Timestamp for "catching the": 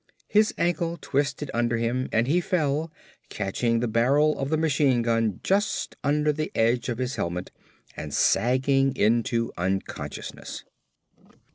3.29-3.87